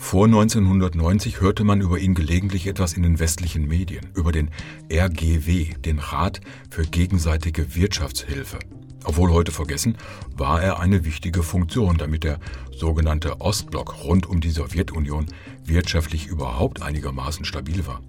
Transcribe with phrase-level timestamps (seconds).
[0.00, 4.48] Vor 1990 hörte man über ihn gelegentlich etwas in den westlichen Medien, über den
[4.90, 6.40] RGW, den Rat
[6.70, 8.58] für gegenseitige Wirtschaftshilfe.
[9.04, 9.98] Obwohl heute vergessen,
[10.34, 12.38] war er eine wichtige Funktion, damit der
[12.70, 15.26] sogenannte Ostblock rund um die Sowjetunion
[15.64, 18.00] wirtschaftlich überhaupt einigermaßen stabil war.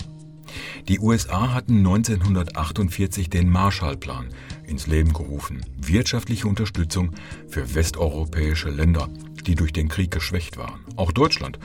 [0.88, 4.30] Die USA hatten 1948 den Marshallplan
[4.66, 7.12] ins Leben gerufen, wirtschaftliche Unterstützung
[7.48, 9.10] für westeuropäische Länder,
[9.46, 10.80] die durch den Krieg geschwächt waren.
[10.96, 11.60] Auch Deutschland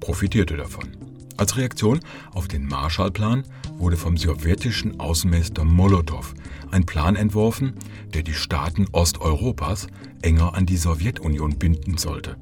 [0.00, 0.88] profitierte davon.
[1.36, 2.00] Als Reaktion
[2.32, 3.44] auf den Marshallplan
[3.76, 6.34] wurde vom sowjetischen Außenminister Molotow
[6.72, 7.74] ein Plan entworfen,
[8.12, 9.86] der die Staaten Osteuropas
[10.22, 12.36] enger an die Sowjetunion binden sollte.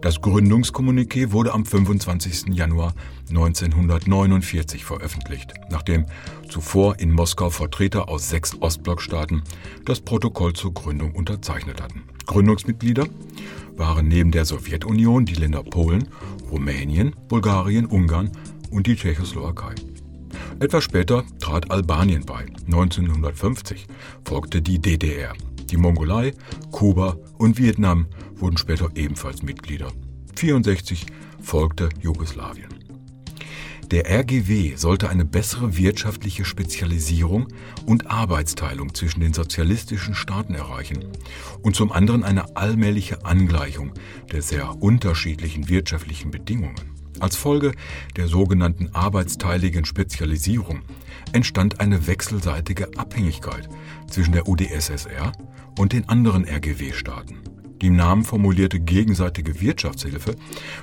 [0.00, 2.54] Das Gründungskommuniqué wurde am 25.
[2.54, 2.94] Januar
[3.28, 6.06] 1949 veröffentlicht, nachdem
[6.48, 9.42] zuvor in Moskau Vertreter aus sechs Ostblockstaaten
[9.84, 12.02] das Protokoll zur Gründung unterzeichnet hatten.
[12.26, 13.06] Gründungsmitglieder
[13.76, 16.08] waren neben der Sowjetunion die Länder Polen,
[16.50, 18.30] Rumänien, Bulgarien, Ungarn
[18.70, 19.74] und die Tschechoslowakei.
[20.58, 22.46] Etwas später trat Albanien bei.
[22.66, 23.86] 1950
[24.24, 25.34] folgte die DDR.
[25.70, 26.32] Die Mongolei,
[26.70, 29.92] Kuba und Vietnam wurden später ebenfalls Mitglieder.
[30.36, 31.06] 64
[31.42, 32.68] folgte Jugoslawien.
[33.90, 37.46] Der RGW sollte eine bessere wirtschaftliche Spezialisierung
[37.86, 41.04] und Arbeitsteilung zwischen den sozialistischen Staaten erreichen
[41.62, 43.92] und zum anderen eine allmähliche Angleichung
[44.32, 46.96] der sehr unterschiedlichen wirtschaftlichen Bedingungen.
[47.20, 47.72] Als Folge
[48.16, 50.82] der sogenannten arbeitsteiligen Spezialisierung
[51.32, 53.68] entstand eine wechselseitige Abhängigkeit
[54.08, 55.32] zwischen der UdSSR
[55.78, 57.38] und den anderen RGW-Staaten.
[57.82, 60.36] Die im Namen formulierte gegenseitige Wirtschaftshilfe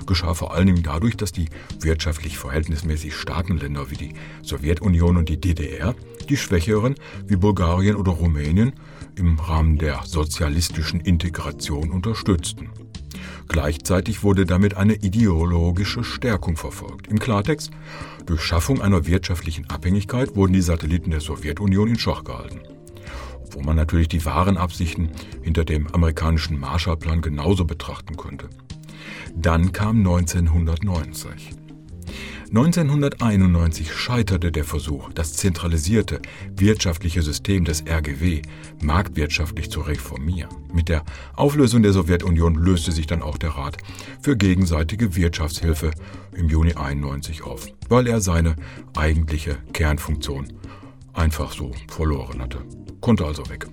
[0.06, 1.48] geschah vor allen Dingen dadurch, dass die
[1.80, 5.94] wirtschaftlich verhältnismäßig starken Länder wie die Sowjetunion und die DDR
[6.28, 6.94] die schwächeren
[7.26, 8.72] wie Bulgarien oder Rumänien
[9.16, 12.70] im Rahmen der sozialistischen Integration unterstützten.
[13.48, 17.06] Gleichzeitig wurde damit eine ideologische Stärkung verfolgt.
[17.08, 17.70] Im Klartext,
[18.26, 22.60] durch Schaffung einer wirtschaftlichen Abhängigkeit wurden die Satelliten der Sowjetunion in Schach gehalten
[23.54, 25.10] wo man natürlich die wahren Absichten
[25.42, 28.48] hinter dem amerikanischen Marshallplan genauso betrachten könnte.
[29.34, 31.50] Dann kam 1990.
[32.48, 36.20] 1991 scheiterte der Versuch, das zentralisierte
[36.56, 38.42] wirtschaftliche System des RGW
[38.82, 40.50] marktwirtschaftlich zu reformieren.
[40.72, 43.78] Mit der Auflösung der Sowjetunion löste sich dann auch der Rat
[44.22, 45.90] für gegenseitige Wirtschaftshilfe
[46.32, 48.56] im Juni 91 auf, weil er seine
[48.96, 50.52] eigentliche Kernfunktion
[51.12, 52.58] einfach so verloren hatte
[53.04, 53.66] konnte also weg.